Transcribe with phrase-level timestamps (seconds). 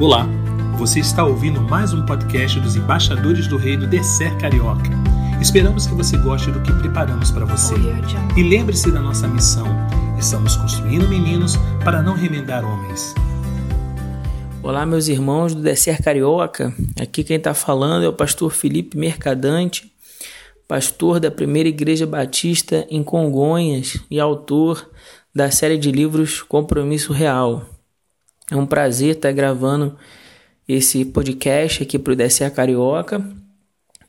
[0.00, 0.26] Olá,
[0.78, 4.88] você está ouvindo mais um podcast dos Embaixadores do Reino Descer Carioca.
[5.42, 7.74] Esperamos que você goste do que preparamos para você.
[8.34, 9.66] E lembre-se da nossa missão:
[10.18, 13.14] estamos construindo meninos para não remendar homens.
[14.62, 16.74] Olá, meus irmãos do Descer Carioca.
[16.98, 19.92] Aqui quem está falando é o pastor Felipe Mercadante,
[20.66, 24.88] pastor da Primeira Igreja Batista em Congonhas e autor
[25.34, 27.66] da série de livros Compromisso Real.
[28.50, 29.96] É um prazer estar gravando
[30.66, 33.24] esse podcast aqui para o DSA Carioca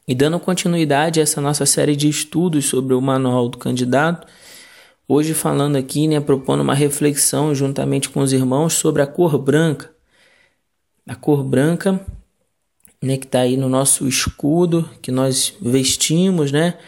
[0.08, 4.27] e dando continuidade a essa nossa série de estudos sobre o Manual do Candidato.
[5.08, 9.91] Hoje falando aqui, né, propondo uma reflexão juntamente com os irmãos sobre a cor branca.
[11.08, 12.03] A cor branca,
[13.00, 16.80] né, que está aí no nosso escudo que nós vestimos, né,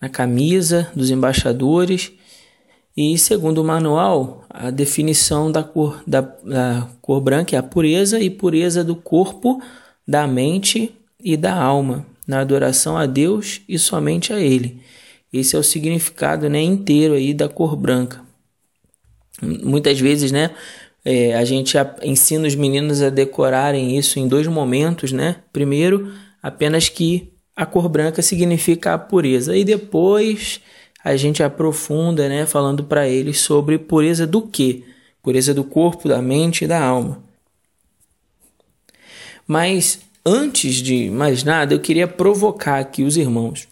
[0.00, 2.12] na camisa dos embaixadores
[3.00, 8.20] e segundo o manual, a definição da cor, da, da cor branca é a pureza
[8.20, 9.58] e pureza do corpo,
[10.06, 14.82] da mente e da alma, na adoração a Deus e somente a Ele.
[15.32, 18.20] Esse é o significado né, inteiro aí da cor branca.
[19.40, 20.50] Muitas vezes, né,
[21.02, 25.36] é, a gente ensina os meninos a decorarem isso em dois momentos, né?
[25.50, 30.60] Primeiro, apenas que a cor branca significa a pureza e depois
[31.02, 34.84] a gente aprofunda, né, falando para eles sobre pureza do quê?
[35.22, 37.22] Pureza do corpo, da mente e da alma.
[39.46, 43.66] Mas antes de mais nada, eu queria provocar aqui os irmãos.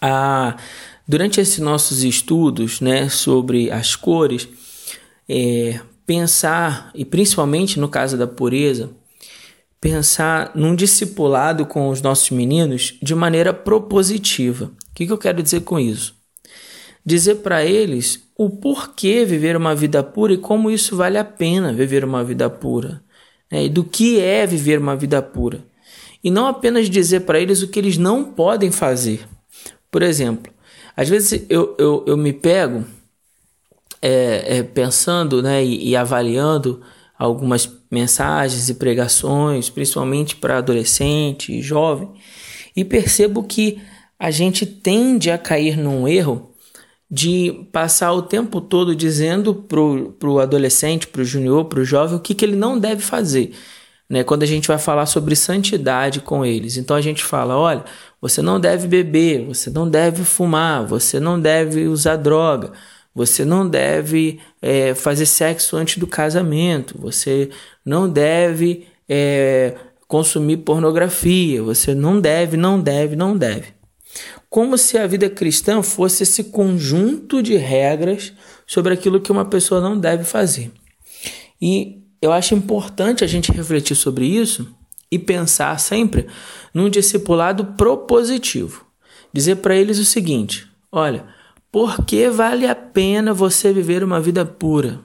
[0.00, 0.56] A,
[1.06, 4.48] durante esses nossos estudos né, sobre as cores,
[5.28, 8.90] é, pensar, e principalmente no caso da pureza,
[9.80, 14.66] pensar num discipulado com os nossos meninos de maneira propositiva.
[14.90, 16.15] O que, que eu quero dizer com isso?
[17.06, 21.72] Dizer para eles o porquê viver uma vida pura e como isso vale a pena
[21.72, 23.00] viver uma vida pura,
[23.50, 23.66] né?
[23.66, 25.64] e do que é viver uma vida pura.
[26.22, 29.20] E não apenas dizer para eles o que eles não podem fazer.
[29.88, 30.52] Por exemplo,
[30.96, 32.84] às vezes eu, eu, eu me pego
[34.02, 36.82] é, é, pensando né, e, e avaliando
[37.16, 42.10] algumas mensagens e pregações, principalmente para adolescente e jovem,
[42.74, 43.80] e percebo que
[44.18, 46.55] a gente tende a cair num erro
[47.10, 52.34] de passar o tempo todo dizendo pro, pro adolescente, pro junior, pro jovem, o que,
[52.34, 53.52] que ele não deve fazer.
[54.08, 56.76] Né, quando a gente vai falar sobre santidade com eles.
[56.76, 57.84] Então a gente fala: olha,
[58.20, 62.72] você não deve beber, você não deve fumar, você não deve usar droga,
[63.12, 67.50] você não deve é, fazer sexo antes do casamento, você
[67.84, 69.74] não deve é,
[70.06, 73.75] consumir pornografia, você não deve, não deve, não deve
[74.48, 78.32] como se a vida cristã fosse esse conjunto de regras
[78.66, 80.70] sobre aquilo que uma pessoa não deve fazer.
[81.60, 84.74] E eu acho importante a gente refletir sobre isso
[85.10, 86.26] e pensar sempre
[86.72, 88.84] num discipulado propositivo.
[89.32, 91.26] Dizer para eles o seguinte: olha,
[91.70, 95.00] por que vale a pena você viver uma vida pura?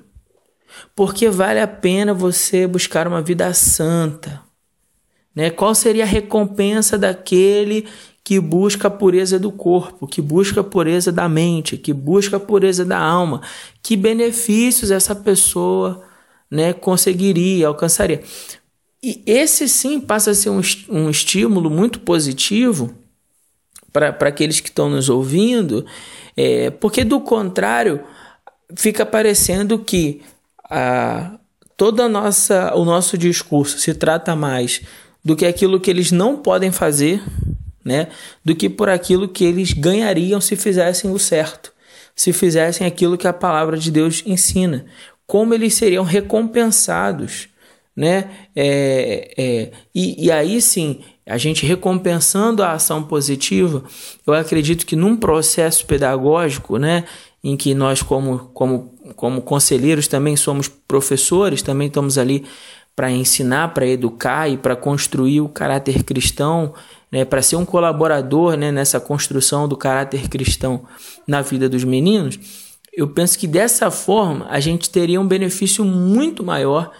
[0.95, 4.41] Por que vale a pena você buscar uma vida santa?
[5.35, 5.49] Né?
[5.49, 7.87] Qual seria a recompensa daquele
[8.31, 12.39] que busca a pureza do corpo, que busca a pureza da mente, que busca a
[12.39, 13.41] pureza da alma,
[13.83, 16.01] que benefícios essa pessoa
[16.49, 18.23] né, conseguiria, alcançaria.
[19.03, 22.95] E esse sim passa a ser um, estímulo muito positivo
[23.91, 25.85] para aqueles que estão nos ouvindo,
[26.37, 28.01] é, porque do contrário
[28.77, 30.21] fica parecendo que
[30.69, 31.37] a,
[31.75, 34.81] toda a nossa, o nosso discurso se trata mais
[35.21, 37.21] do que aquilo que eles não podem fazer
[37.83, 38.07] né,
[38.43, 41.73] do que por aquilo que eles ganhariam se fizessem o certo,
[42.15, 44.85] se fizessem aquilo que a palavra de Deus ensina,
[45.25, 47.47] como eles seriam recompensados,
[47.95, 48.29] né?
[48.55, 53.83] É, é, e, e aí sim, a gente recompensando a ação positiva,
[54.25, 57.05] eu acredito que num processo pedagógico, né,
[57.43, 62.45] em que nós como como como conselheiros também somos professores, também estamos ali
[62.95, 66.73] para ensinar, para educar e para construir o caráter cristão
[67.11, 70.85] né, para ser um colaborador né, nessa construção do caráter cristão
[71.27, 72.39] na vida dos meninos,
[72.93, 76.91] eu penso que dessa forma a gente teria um benefício muito maior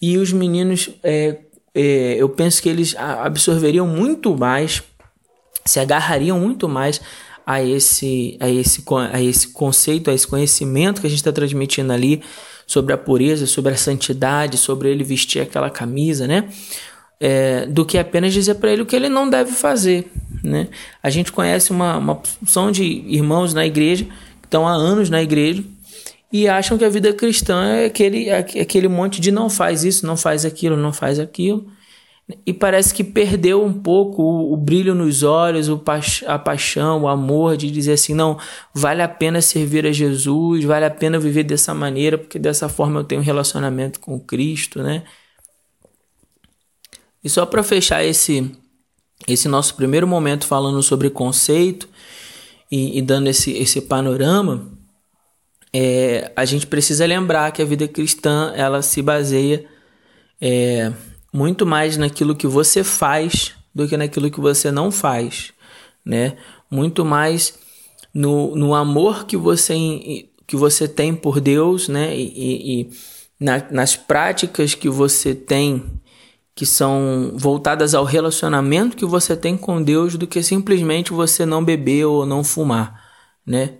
[0.00, 1.38] e os meninos, é,
[1.74, 4.82] é, eu penso que eles absorveriam muito mais,
[5.64, 7.00] se agarrariam muito mais
[7.46, 11.92] a esse, a esse, a esse conceito, a esse conhecimento que a gente está transmitindo
[11.92, 12.22] ali
[12.66, 16.48] sobre a pureza, sobre a santidade, sobre ele vestir aquela camisa, né?
[17.20, 20.10] É, do que apenas dizer para ele o que ele não deve fazer.
[20.42, 20.68] Né?
[21.02, 22.22] A gente conhece uma, uma
[22.72, 24.06] de irmãos na igreja
[24.40, 25.62] que estão há anos na igreja
[26.32, 30.06] e acham que a vida cristã é aquele, é aquele monte de não faz isso,
[30.06, 31.66] não faz aquilo, não faz aquilo.
[32.46, 37.02] E parece que perdeu um pouco o, o brilho nos olhos, o pa a paixão,
[37.02, 38.38] o amor de dizer assim: não,
[38.72, 43.00] vale a pena servir a Jesus, vale a pena viver dessa maneira, porque dessa forma
[43.00, 45.02] eu tenho um relacionamento com Cristo, né?
[47.22, 48.50] E só para fechar esse,
[49.28, 51.88] esse nosso primeiro momento falando sobre conceito
[52.70, 54.70] e, e dando esse, esse panorama,
[55.72, 59.66] é, a gente precisa lembrar que a vida cristã ela se baseia
[60.40, 60.92] é,
[61.32, 65.52] muito mais naquilo que você faz do que naquilo que você não faz,
[66.04, 66.36] né?
[66.68, 67.58] Muito mais
[68.12, 69.76] no, no amor que você,
[70.46, 72.16] que você tem por Deus, né?
[72.16, 72.90] E, e, e
[73.38, 75.84] na, nas práticas que você tem
[76.54, 81.64] que são voltadas ao relacionamento que você tem com Deus do que simplesmente você não
[81.64, 83.02] beber ou não fumar,
[83.46, 83.74] né?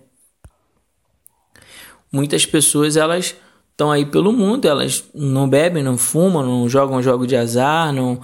[2.11, 3.35] Muitas pessoas elas
[3.71, 8.19] estão aí pelo mundo, elas não bebem, não fumam, não jogam jogo de azar, não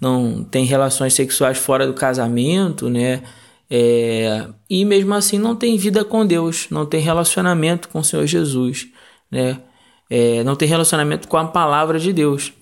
[0.00, 3.22] não têm relações sexuais fora do casamento, né?
[3.70, 8.26] É, e mesmo assim não tem vida com Deus, não tem relacionamento com o Senhor
[8.26, 8.88] Jesus,
[9.30, 9.60] né?
[10.10, 12.52] É, não tem relacionamento com a palavra de Deus.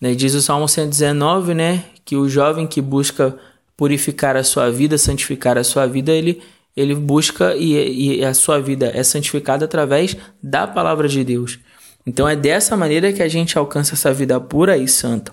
[0.00, 0.14] Né?
[0.14, 1.84] Diz o Salmo 119, né?
[2.04, 3.36] Que o jovem que busca
[3.76, 6.42] purificar a sua vida, santificar a sua vida, ele,
[6.76, 11.58] ele busca e, e a sua vida é santificada através da palavra de Deus.
[12.06, 15.32] Então é dessa maneira que a gente alcança essa vida pura e santa.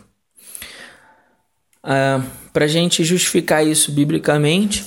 [1.83, 2.21] Ah,
[2.51, 4.83] Para a gente justificar isso biblicamente,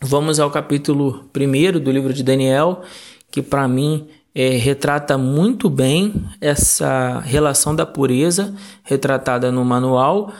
[0.00, 2.82] vamos ao capítulo 1 do livro de Daniel,
[3.30, 10.32] que para mim é, retrata muito bem essa relação da pureza retratada no manual,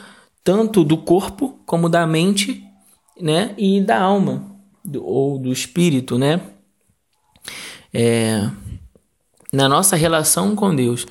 [0.42, 2.64] tanto do corpo como da mente,
[3.20, 6.40] né, e da alma do, ou do espírito, né,
[7.92, 8.48] é,
[9.52, 11.06] na nossa relação com Deus.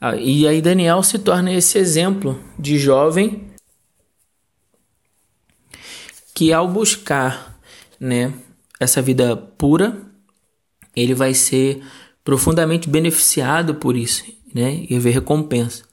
[0.00, 3.50] Ah, e aí Daniel se torna esse exemplo de jovem
[6.34, 7.58] que ao buscar,
[7.98, 8.34] né,
[8.78, 9.96] essa vida pura,
[10.94, 11.82] ele vai ser
[12.26, 14.84] profundamente beneficiado por isso, né?
[14.90, 15.84] E ver recompensa.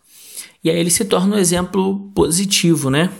[0.64, 3.12] E aí ele se torna um exemplo positivo, né?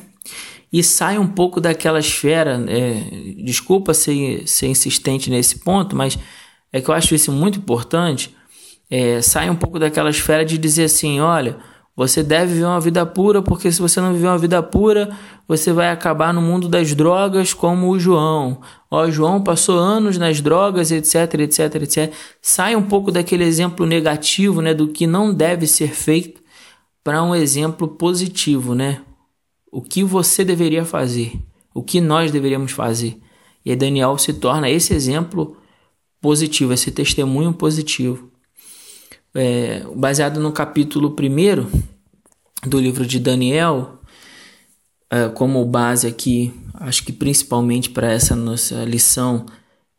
[0.72, 2.66] E sai um pouco daquela esfera.
[2.68, 6.18] É, desculpa ser, ser insistente nesse ponto, mas
[6.72, 8.36] é que eu acho isso muito importante.
[8.90, 11.58] É, sai um pouco daquela esfera de dizer assim: olha,
[11.96, 15.16] você deve viver uma vida pura, porque se você não viver uma vida pura,
[15.48, 18.62] você vai acabar no mundo das drogas como o João.
[18.90, 22.14] Ó, João passou anos nas drogas, etc, etc, etc.
[22.42, 26.42] Sai um pouco daquele exemplo negativo, né, do que não deve ser feito,
[27.04, 29.02] para um exemplo positivo, né?
[29.72, 31.34] O que você deveria fazer,
[31.74, 33.20] o que nós deveríamos fazer.
[33.64, 35.58] E Daniel se torna esse exemplo
[36.20, 38.33] positivo, esse testemunho positivo
[39.36, 44.00] é, baseado no capítulo 1 do livro de Daniel,
[45.10, 49.46] é, como base aqui, acho que principalmente para essa nossa lição,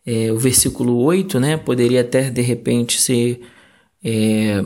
[0.04, 3.40] é, o versículo 8, né, poderia até de repente ser
[4.02, 4.64] é,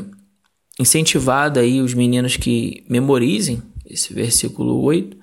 [0.80, 5.17] incentivado aí os meninos que memorizem esse versículo 8,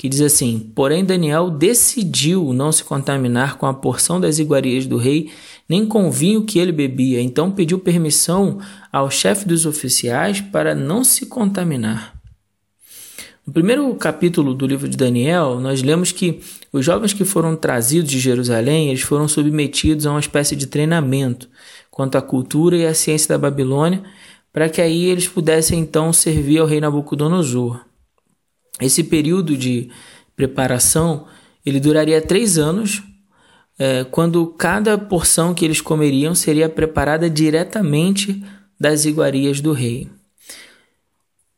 [0.00, 4.96] que diz assim: Porém, Daniel decidiu não se contaminar com a porção das iguarias do
[4.96, 5.30] rei,
[5.68, 7.20] nem com o vinho que ele bebia.
[7.20, 8.58] Então pediu permissão
[8.90, 12.14] ao chefe dos oficiais para não se contaminar.
[13.46, 16.40] No primeiro capítulo do livro de Daniel, nós lemos que
[16.72, 21.46] os jovens que foram trazidos de Jerusalém, eles foram submetidos a uma espécie de treinamento
[21.90, 24.02] quanto à cultura e à ciência da Babilônia,
[24.50, 27.89] para que aí eles pudessem então servir ao rei Nabucodonosor.
[28.78, 29.90] Esse período de
[30.36, 31.26] preparação
[31.64, 33.02] ele duraria três anos,
[33.78, 38.42] é, quando cada porção que eles comeriam seria preparada diretamente
[38.78, 40.08] das iguarias do rei.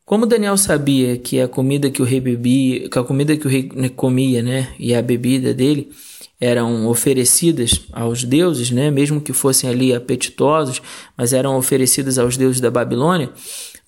[0.05, 3.49] Como Daniel sabia que a comida que o rei bebia, que a comida que o
[3.49, 3.63] rei
[3.95, 5.91] comia, né, e a bebida dele
[6.39, 10.81] eram oferecidas aos deuses, né, mesmo que fossem ali apetitosos,
[11.17, 13.31] mas eram oferecidas aos deuses da Babilônia,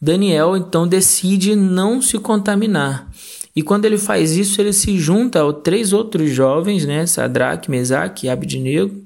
[0.02, 3.12] Daniel então decide não se contaminar.
[3.56, 7.06] E quando ele faz isso, ele se junta a três outros jovens, né?
[7.06, 9.02] Sadraque, Mesaque e Abednego.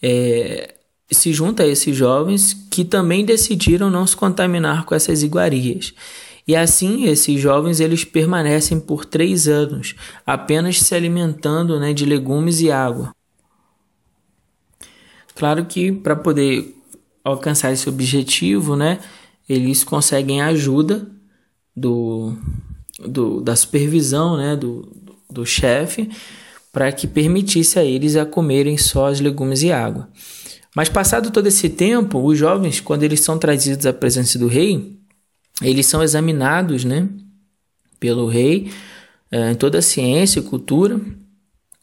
[0.00, 0.74] É,
[1.10, 5.92] se junta a esses jovens que também decidiram não se contaminar com essas iguarias.
[6.46, 12.60] E assim, esses jovens eles permanecem por três anos, apenas se alimentando né, de legumes
[12.60, 13.12] e água.
[15.34, 16.72] Claro que para poder
[17.24, 19.00] alcançar esse objetivo, né,
[19.48, 21.10] eles conseguem a ajuda
[21.74, 22.36] do,
[22.98, 24.88] do, da supervisão né, do,
[25.30, 26.08] do chefe
[26.72, 30.08] para que permitisse a eles a comerem só os legumes e água.
[30.74, 34.98] Mas passado todo esse tempo, os jovens, quando eles são trazidos à presença do rei,
[35.62, 37.08] eles são examinados, né,
[37.98, 38.70] pelo rei
[39.30, 41.00] é, em toda a ciência e cultura.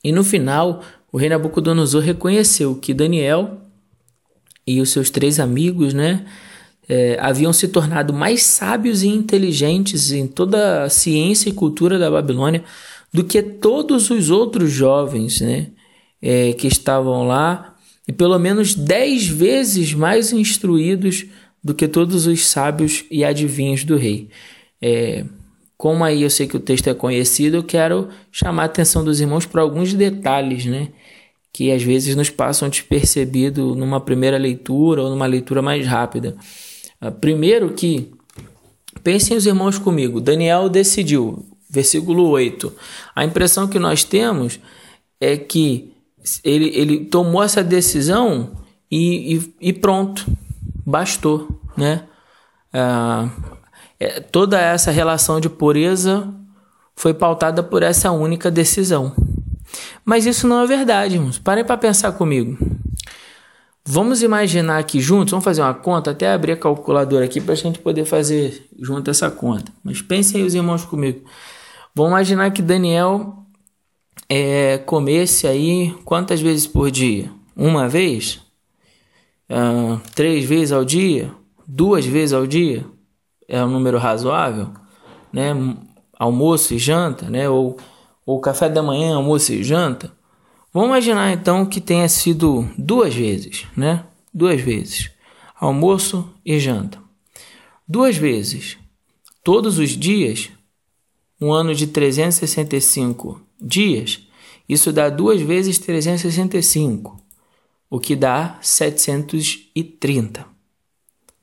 [0.04, 3.62] E no final, o rei Nabucodonosor reconheceu que Daniel
[4.66, 6.26] e os seus três amigos, né,
[6.88, 12.12] é, haviam se tornado mais sábios e inteligentes em toda a ciência e cultura da
[12.12, 12.64] Babilônia
[13.12, 15.68] do que todos os outros jovens, né,
[16.22, 17.76] é, que estavam lá,
[18.08, 21.26] e pelo menos dez vezes mais instruídos
[21.64, 24.30] do que todos os sábios e adivinhos do rei.
[24.82, 25.24] É,
[25.78, 29.22] como aí eu sei que o texto é conhecido, eu quero chamar a atenção dos
[29.22, 30.90] irmãos para alguns detalhes, né?
[31.52, 36.36] Que às vezes nos passam despercebido numa primeira leitura ou numa leitura mais rápida.
[37.04, 38.10] Ah, primeiro que,
[39.04, 42.72] pensem os irmãos comigo, Daniel decidiu, versículo 8.
[43.14, 44.58] A impressão que nós temos
[45.20, 45.92] é que
[46.46, 48.52] ele, ele tomou essa decisão
[48.90, 50.26] e, e, e pronto,
[50.86, 52.06] bastou, né?
[52.72, 53.30] Ah,
[54.00, 56.34] é, toda essa relação de pureza
[56.96, 59.14] foi pautada por essa única decisão.
[60.06, 61.38] Mas isso não é verdade, irmãos.
[61.38, 62.58] Parem para pensar comigo.
[63.86, 67.58] Vamos imaginar aqui juntos, vamos fazer uma conta, até abrir a calculadora aqui para a
[67.58, 69.72] gente poder fazer junto essa conta.
[69.84, 71.26] Mas pensem aí os irmãos comigo.
[71.94, 73.36] Vamos imaginar que Daniel
[74.30, 77.30] é, comesse aí quantas vezes por dia?
[77.56, 78.40] Uma vez?
[79.50, 81.32] Uh, três vezes ao dia?
[81.68, 82.86] Duas vezes ao dia?
[83.48, 84.70] é um número razoável,
[85.32, 85.54] né?
[86.18, 87.50] Almoço e janta, né?
[87.50, 87.78] Ou,
[88.26, 90.12] ou café da manhã, almoço e janta.
[90.74, 94.06] Vamos imaginar então que tenha sido duas vezes, né?
[94.34, 95.12] Duas vezes.
[95.56, 97.00] Almoço e janta.
[97.88, 98.78] Duas vezes.
[99.44, 100.50] Todos os dias,
[101.40, 104.28] um ano de 365 dias,
[104.68, 107.22] isso dá duas vezes 365,
[107.90, 110.44] o que dá 730.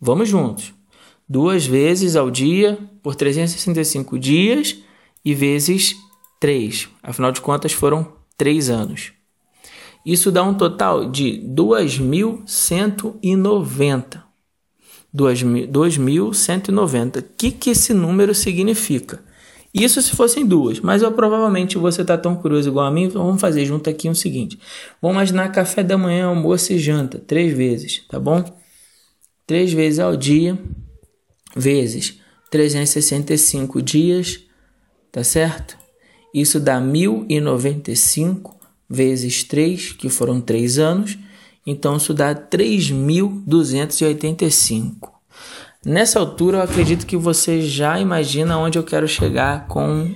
[0.01, 0.73] Vamos juntos
[1.29, 4.77] duas vezes ao dia por 365 dias
[5.25, 5.95] e vezes
[6.41, 6.89] 3.
[7.01, 9.20] Afinal de contas, foram 3 anos.
[10.11, 14.23] Isso dá um total de 2.190.
[15.15, 17.21] 2.190.
[17.21, 19.23] O que, que esse número significa?
[19.73, 23.25] Isso se fossem duas, mas eu, provavelmente você está tão curioso igual a mim, então
[23.25, 24.59] vamos fazer junto aqui o seguinte.
[25.01, 28.43] Vamos imaginar café da manhã, almoço e janta, três vezes, tá bom?
[29.47, 30.59] Três vezes ao dia,
[31.55, 32.19] vezes
[32.51, 34.41] 365 dias,
[35.13, 35.79] tá certo?
[36.35, 38.59] Isso dá 1095
[38.91, 41.17] vezes 3, que foram 3 anos,
[41.65, 45.21] então isso dá 3285.
[45.87, 50.13] Nessa altura eu acredito que você já imagina onde eu quero chegar com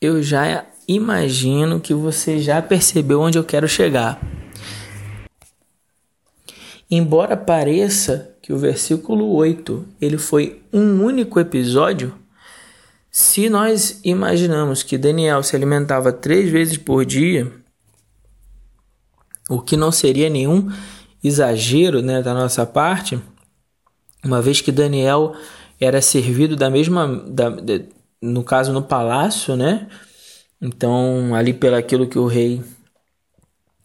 [0.00, 4.20] eu já imagino que você já percebeu onde eu quero chegar.
[6.90, 12.12] Embora pareça que o versículo 8 ele foi um único episódio,
[13.14, 17.52] se nós imaginamos que Daniel se alimentava três vezes por dia,
[19.50, 20.72] o que não seria nenhum
[21.22, 23.20] exagero né, da nossa parte,
[24.24, 25.36] uma vez que Daniel
[25.78, 27.84] era servido da mesma, da, de,
[28.20, 29.88] no caso no palácio, né?
[30.60, 32.62] Então ali pelo aquilo que o rei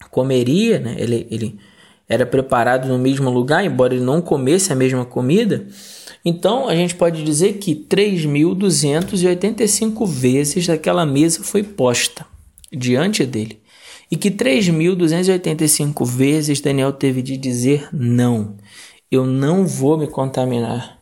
[0.09, 0.95] comeria, né?
[0.97, 1.59] Ele, ele
[2.07, 5.67] era preparado no mesmo lugar, embora ele não comesse a mesma comida.
[6.29, 12.25] Então a gente pode dizer que 3.285 vezes aquela mesa foi posta
[12.69, 13.61] diante dele.
[14.11, 18.57] E que 3.285 vezes Daniel teve de dizer não.
[19.09, 20.99] Eu não vou me contaminar.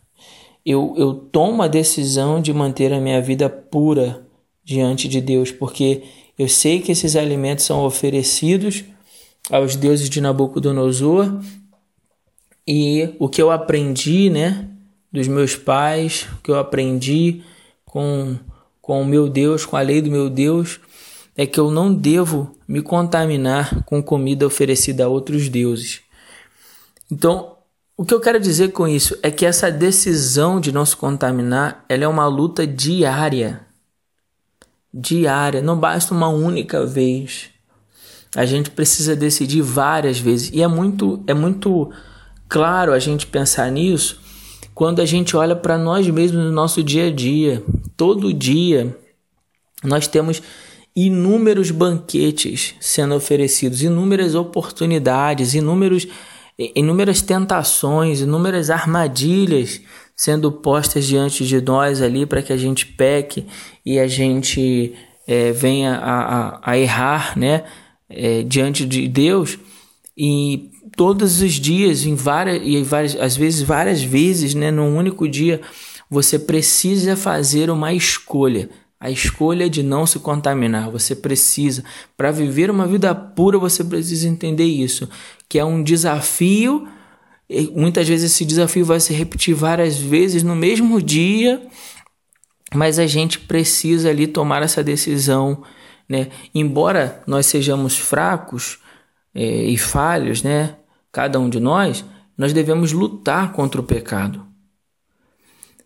[0.63, 4.27] Eu, eu tomo a decisão de manter a minha vida pura
[4.63, 6.03] diante de Deus, porque
[6.37, 8.83] eu sei que esses alimentos são oferecidos
[9.49, 11.41] aos deuses de Nabucodonosor
[12.67, 14.69] e o que eu aprendi, né,
[15.15, 17.41] dos meus pais, que eu aprendi
[17.85, 18.37] com,
[18.81, 20.79] com o meu Deus, com a lei do meu Deus,
[21.35, 26.01] é que eu não devo me contaminar com comida oferecida a outros deuses.
[27.09, 27.55] Então,
[27.97, 31.85] o que eu quero dizer com isso é que essa decisão de não se contaminar,
[31.87, 33.61] ela é uma luta diária.
[34.93, 37.49] Diária, não basta uma única vez.
[38.35, 40.51] A gente precisa decidir várias vezes.
[40.53, 41.89] E é muito, é muito
[42.49, 44.24] claro a gente pensar nisso
[44.75, 47.63] quando a gente olha para nós mesmos no nosso dia a dia.
[47.97, 48.95] Todo dia
[49.83, 50.41] nós temos
[50.95, 56.07] inúmeros banquetes sendo oferecidos, inúmeras oportunidades, inúmeros,
[56.75, 59.81] inúmeras tentações, inúmeras armadilhas
[60.15, 63.47] sendo postas diante de nós ali para que a gente peque
[63.85, 64.93] e a gente
[65.27, 67.63] é, venha a, a, a errar, né?
[68.09, 69.57] é, diante de Deus.
[70.17, 75.27] e todos os dias, em várias, e várias, às vezes várias vezes, né, num único
[75.27, 75.61] dia,
[76.09, 78.69] você precisa fazer uma escolha.
[78.99, 80.89] A escolha de não se contaminar.
[80.89, 81.83] Você precisa,
[82.15, 85.07] para viver uma vida pura, você precisa entender isso,
[85.49, 86.87] que é um desafio.
[87.73, 91.61] Muitas vezes esse desafio vai se repetir várias vezes no mesmo dia,
[92.73, 95.61] mas a gente precisa ali tomar essa decisão,
[96.09, 96.29] né?
[96.53, 98.79] Embora nós sejamos fracos
[99.35, 100.77] é, e falhos, né?
[101.15, 102.03] Cada um de nós,
[102.37, 104.45] nós devemos lutar contra o pecado.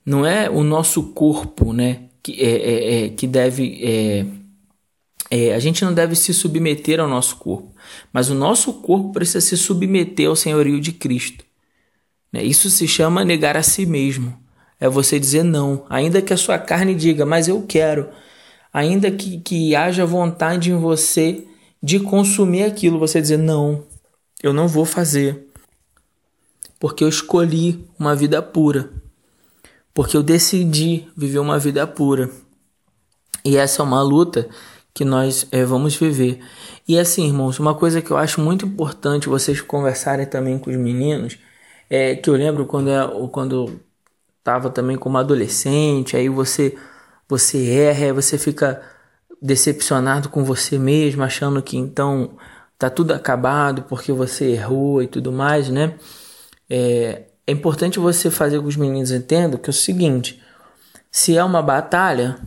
[0.03, 2.05] Não é o nosso corpo, né?
[2.23, 3.79] Que, é, é, é que deve.
[3.83, 4.25] É,
[5.29, 7.75] é, a gente não deve se submeter ao nosso corpo,
[8.11, 11.45] mas o nosso corpo precisa se submeter ao senhorio de Cristo.
[12.33, 12.43] Né?
[12.43, 14.35] Isso se chama negar a si mesmo.
[14.79, 18.09] É você dizer não, ainda que a sua carne diga, mas eu quero.
[18.73, 21.45] Ainda que, que haja vontade em você
[21.83, 23.87] de consumir aquilo, você dizer não,
[24.41, 25.47] eu não vou fazer.
[26.79, 28.89] Porque eu escolhi uma vida pura
[29.99, 32.29] porque eu decidi viver uma vida pura.
[33.43, 34.47] E essa é uma luta
[34.93, 36.39] que nós é, vamos viver.
[36.87, 40.77] E assim, irmãos, uma coisa que eu acho muito importante vocês conversarem também com os
[40.77, 41.37] meninos
[41.89, 43.77] é que eu lembro quando eu, quando
[44.37, 46.77] estava também como adolescente, aí você
[47.27, 48.81] você erra, você fica
[49.41, 52.37] decepcionado com você mesmo, achando que então
[52.79, 55.95] tá tudo acabado porque você errou e tudo mais, né?
[56.69, 60.41] É, é importante você fazer com que os meninos entendam que é o seguinte:
[61.11, 62.37] se é uma batalha,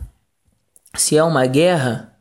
[0.95, 2.17] se é uma guerra,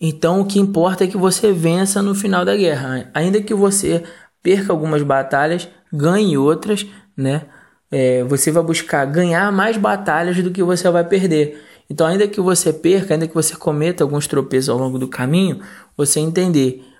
[0.00, 3.08] então o que importa é que você vença no final da guerra.
[3.14, 4.02] Ainda que você
[4.42, 6.84] perca algumas batalhas, ganhe outras,
[7.16, 7.42] né?
[7.90, 11.62] É, você vai buscar ganhar mais batalhas do que você vai perder.
[11.88, 15.60] Então, ainda que você perca, ainda que você cometa alguns tropeços ao longo do caminho,
[15.94, 16.91] você entender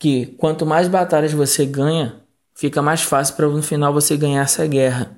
[0.00, 2.22] que quanto mais batalhas você ganha,
[2.54, 5.14] fica mais fácil para no final você ganhar essa guerra,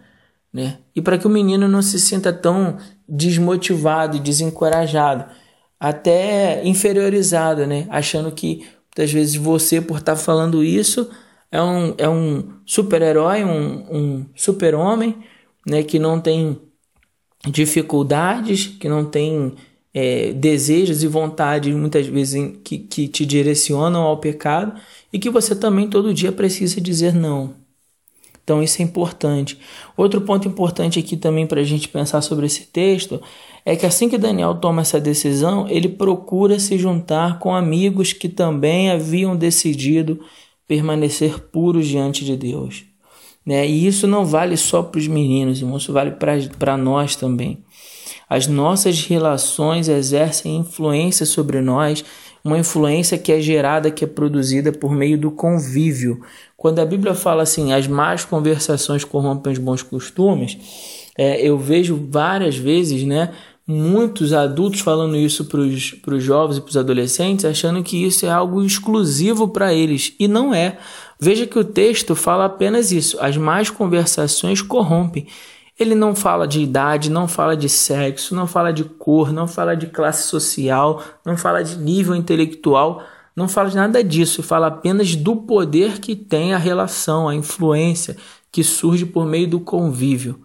[0.52, 0.78] né?
[0.94, 2.76] E para que o menino não se sinta tão
[3.08, 5.24] desmotivado desencorajado,
[5.78, 7.86] até inferiorizado, né?
[7.90, 11.08] Achando que muitas vezes você, por estar tá falando isso,
[11.50, 15.16] é um, é um super-herói, um, um super-homem,
[15.64, 15.84] né?
[15.84, 16.60] Que não tem
[17.48, 19.54] dificuldades, que não tem
[19.94, 24.80] é, desejos e vontades muitas vezes que, que te direcionam ao pecado
[25.12, 27.54] e que você também todo dia precisa dizer não.
[28.44, 29.58] Então isso é importante.
[29.96, 33.22] Outro ponto importante aqui também para a gente pensar sobre esse texto
[33.64, 38.28] é que assim que Daniel toma essa decisão, ele procura se juntar com amigos que
[38.28, 40.20] também haviam decidido
[40.66, 42.84] permanecer puros diante de Deus.
[43.44, 43.66] Né?
[43.68, 47.58] E isso não vale só para os meninos, irmão, isso vale para nós também.
[48.32, 52.02] As nossas relações exercem influência sobre nós,
[52.42, 56.22] uma influência que é gerada, que é produzida por meio do convívio.
[56.56, 60.56] Quando a Bíblia fala assim, as más conversações corrompem os bons costumes,
[61.14, 63.34] é, eu vejo várias vezes, né,
[63.66, 68.30] muitos adultos falando isso para os jovens e para os adolescentes, achando que isso é
[68.30, 70.14] algo exclusivo para eles.
[70.18, 70.78] E não é.
[71.20, 75.26] Veja que o texto fala apenas isso: as más conversações corrompem.
[75.82, 79.74] Ele não fala de idade, não fala de sexo, não fala de cor, não fala
[79.74, 83.02] de classe social, não fala de nível intelectual,
[83.34, 88.16] não fala de nada disso, fala apenas do poder que tem a relação, a influência
[88.50, 90.40] que surge por meio do convívio.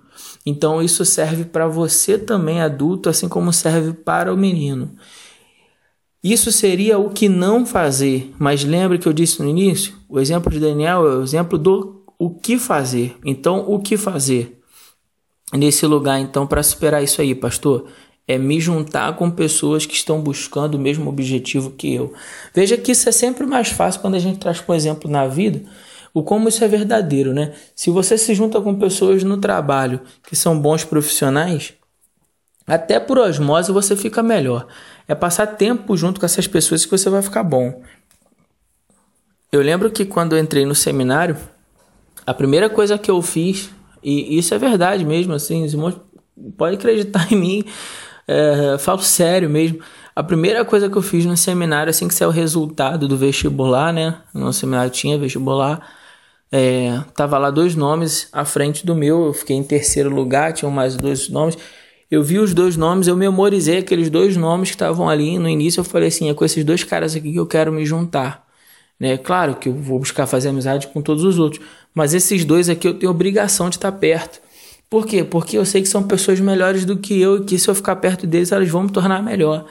[0.45, 4.91] Então isso serve para você também adulto, assim como serve para o menino.
[6.23, 10.52] Isso seria o que não fazer, mas lembre que eu disse no início, o exemplo
[10.52, 13.15] de Daniel é o exemplo do o que fazer.
[13.23, 14.57] Então, o que fazer?
[15.53, 17.88] Nesse lugar então para superar isso aí, pastor?
[18.27, 22.13] É me juntar com pessoas que estão buscando o mesmo objetivo que eu.
[22.53, 25.62] Veja que isso é sempre mais fácil quando a gente traz, por exemplo, na vida,
[26.13, 27.53] o como isso é verdadeiro, né?
[27.73, 31.73] Se você se junta com pessoas no trabalho que são bons profissionais,
[32.65, 34.67] até por osmose você fica melhor.
[35.07, 37.81] É passar tempo junto com essas pessoas que você vai ficar bom.
[39.49, 41.38] Eu lembro que quando eu entrei no seminário,
[42.25, 43.69] a primeira coisa que eu fiz
[44.03, 45.95] e isso é verdade mesmo, assim, os irmãos
[46.57, 47.65] podem acreditar em mim,
[48.27, 49.79] é, falo sério mesmo.
[50.15, 53.93] A primeira coisa que eu fiz no seminário, assim que saiu o resultado do vestibular,
[53.93, 54.15] né?
[54.33, 55.88] No seminário tinha vestibular,
[56.51, 60.71] é, tava lá dois nomes à frente do meu, eu fiquei em terceiro lugar, tinham
[60.71, 61.57] mais dois nomes.
[62.10, 65.81] Eu vi os dois nomes, eu memorizei aqueles dois nomes que estavam ali no início.
[65.81, 68.46] Eu falei assim: é com esses dois caras aqui que eu quero me juntar.
[68.99, 69.17] Né?
[69.17, 72.88] Claro que eu vou buscar fazer amizade com todos os outros, mas esses dois aqui
[72.88, 74.41] eu tenho obrigação de estar perto.
[74.89, 75.23] Por quê?
[75.23, 77.97] Porque eu sei que são pessoas melhores do que eu e que se eu ficar
[77.97, 79.65] perto deles, elas vão me tornar melhor.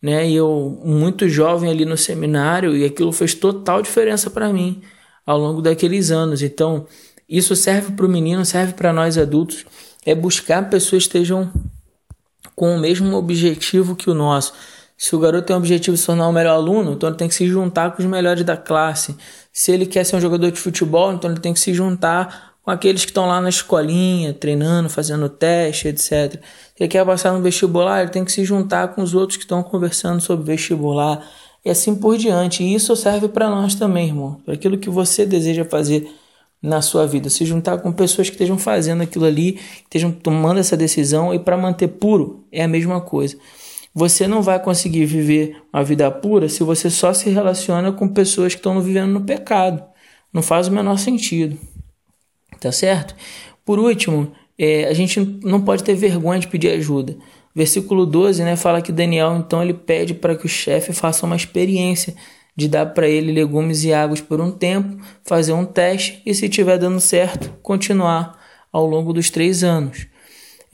[0.00, 0.28] Né?
[0.30, 4.82] E eu, muito jovem ali no seminário, e aquilo fez total diferença para mim.
[5.26, 6.42] ao longo daqueles anos.
[6.42, 6.86] Então,
[7.28, 9.64] isso serve para o menino, serve para nós adultos,
[10.04, 11.50] é buscar pessoas que estejam
[12.54, 14.52] com o mesmo objetivo que o nosso.
[14.96, 17.28] Se o garoto tem o objetivo de se tornar um melhor aluno, então ele tem
[17.28, 19.16] que se juntar com os melhores da classe.
[19.52, 22.70] Se ele quer ser um jogador de futebol, então ele tem que se juntar com
[22.70, 26.08] aqueles que estão lá na escolinha, treinando, fazendo teste, etc.
[26.10, 26.40] Se
[26.80, 29.62] ele quer passar no vestibular, ele tem que se juntar com os outros que estão
[29.62, 31.22] conversando sobre vestibular
[31.64, 32.62] e assim por diante.
[32.62, 36.10] E isso serve para nós também, irmão, para aquilo que você deseja fazer
[36.62, 40.74] na sua vida, se juntar com pessoas que estejam fazendo aquilo ali, estejam tomando essa
[40.74, 43.36] decisão e para manter puro é a mesma coisa.
[43.94, 48.52] Você não vai conseguir viver uma vida pura se você só se relaciona com pessoas
[48.52, 49.84] que estão vivendo no pecado.
[50.32, 51.56] Não faz o menor sentido.
[52.60, 53.14] Tá certo?
[53.64, 57.16] Por último, é, a gente não pode ter vergonha de pedir ajuda.
[57.54, 61.36] Versículo 12 né, fala que Daniel então ele pede para que o chefe faça uma
[61.36, 62.16] experiência
[62.56, 66.46] de dar para ele legumes e águas por um tempo, fazer um teste e, se
[66.46, 68.38] estiver dando certo, continuar
[68.72, 70.06] ao longo dos três anos.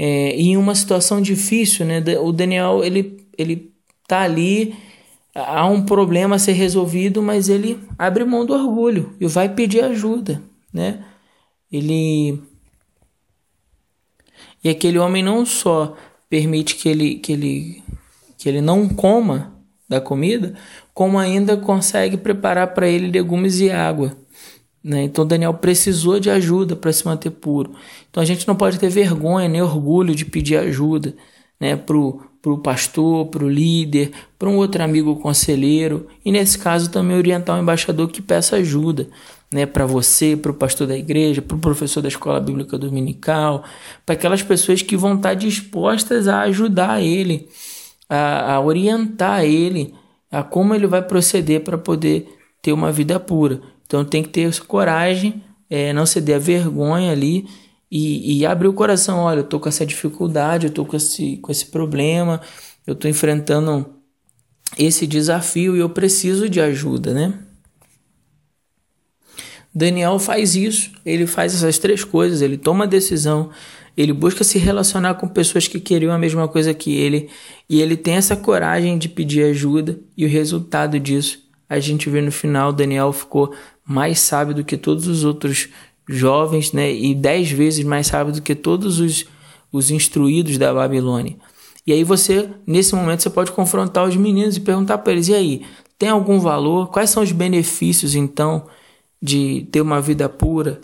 [0.03, 3.71] É, em uma situação difícil, né, o Daniel ele ele
[4.09, 4.75] tá ali,
[5.35, 9.85] há um problema a ser resolvido, mas ele abre mão do orgulho e vai pedir
[9.85, 11.05] ajuda, né?
[11.71, 12.41] Ele
[14.65, 15.95] e aquele homem não só
[16.31, 17.83] permite que ele que ele
[18.39, 19.55] que ele não coma
[19.87, 20.55] da comida,
[20.95, 24.17] como ainda consegue preparar para ele legumes e água.
[24.83, 25.05] Né?
[25.05, 27.73] Então Daniel precisou de ajuda para se manter puro.
[28.11, 31.15] Então a gente não pode ter vergonha nem orgulho de pedir ajuda
[31.61, 31.77] né?
[31.77, 37.17] para o pastor, para o líder, para um outro amigo conselheiro e nesse caso também
[37.17, 39.09] orientar o embaixador que peça ajuda.
[39.53, 43.65] Né, para você, para o pastor da igreja, para o professor da escola bíblica dominical,
[44.07, 47.49] para aquelas pessoas que vão estar dispostas a ajudar ele
[48.09, 49.95] a, a orientar ele
[50.31, 52.29] a como ele vai proceder para poder
[52.61, 53.61] ter uma vida pura.
[53.91, 57.45] Então tem que ter coragem, é, não ceder a vergonha ali
[57.91, 59.19] e, e abrir o coração.
[59.19, 62.41] Olha, eu estou com essa dificuldade, eu estou com esse, com esse problema,
[62.87, 63.85] eu estou enfrentando
[64.79, 67.35] esse desafio e eu preciso de ajuda, né?
[69.75, 73.51] Daniel faz isso, ele faz essas três coisas, ele toma a decisão
[73.97, 77.29] ele busca se relacionar com pessoas que queriam a mesma coisa que ele
[77.69, 82.21] e ele tem essa coragem de pedir ajuda e o resultado disso a gente vê
[82.21, 83.55] no final Daniel ficou
[83.87, 85.69] mais sábio do que todos os outros
[86.07, 86.93] jovens, né?
[86.93, 89.25] E dez vezes mais sábio do que todos os,
[89.73, 91.37] os instruídos da Babilônia.
[91.87, 95.35] E aí você, nesse momento, você pode confrontar os meninos e perguntar para eles: e
[95.35, 95.63] aí,
[95.99, 96.89] tem algum valor?
[96.89, 98.67] Quais são os benefícios então
[99.23, 100.81] de ter uma vida pura?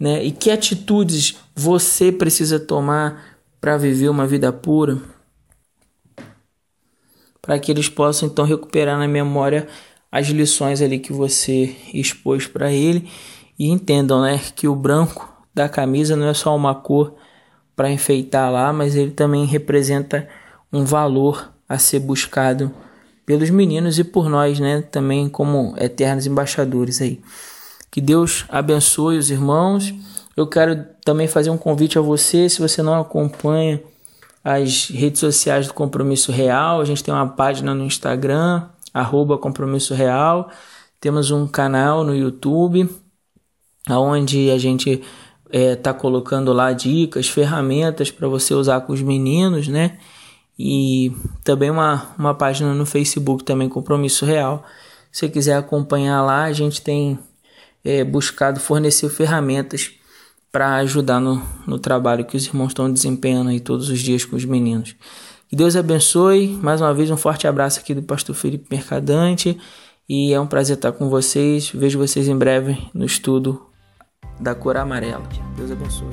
[0.00, 0.24] né?
[0.24, 4.98] E que atitudes você precisa tomar para viver uma vida pura?
[7.42, 9.68] Para que eles possam então recuperar na memória
[10.10, 13.08] as lições ali que você expôs para ele
[13.58, 17.14] e entendam, né, que o branco da camisa não é só uma cor
[17.76, 20.28] para enfeitar lá, mas ele também representa
[20.72, 22.72] um valor a ser buscado
[23.24, 27.20] pelos meninos e por nós, né, também como eternos embaixadores aí.
[27.90, 29.92] Que Deus abençoe os irmãos.
[30.36, 33.80] Eu quero também fazer um convite a você, se você não acompanha
[34.42, 39.94] as redes sociais do Compromisso Real, a gente tem uma página no Instagram, arroba Compromisso
[39.94, 40.50] Real,
[41.00, 42.88] temos um canal no YouTube,
[43.88, 45.02] onde a gente
[45.52, 49.98] está é, colocando lá dicas, ferramentas para você usar com os meninos, né?
[50.58, 51.10] E
[51.42, 54.64] também uma, uma página no Facebook também, Compromisso Real.
[55.10, 57.18] Se você quiser acompanhar lá, a gente tem
[57.82, 59.92] é, buscado fornecer ferramentas
[60.52, 64.36] para ajudar no, no trabalho que os irmãos estão desempenhando aí todos os dias com
[64.36, 64.94] os meninos.
[65.50, 66.56] Que Deus abençoe.
[66.62, 69.58] Mais uma vez, um forte abraço aqui do pastor Felipe Mercadante.
[70.08, 71.72] E é um prazer estar com vocês.
[71.74, 73.60] Vejo vocês em breve no estudo
[74.38, 75.24] da cor amarela.
[75.56, 76.06] Deus abençoe.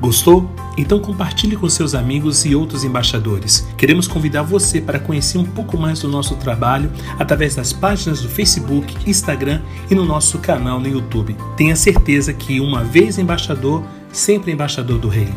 [0.00, 0.48] Gostou?
[0.78, 3.68] Então compartilhe com seus amigos e outros embaixadores.
[3.76, 8.28] Queremos convidar você para conhecer um pouco mais do nosso trabalho através das páginas do
[8.28, 11.36] Facebook, Instagram e no nosso canal no YouTube.
[11.58, 15.28] Tenha certeza que uma vez embaixador, sempre embaixador do Rei.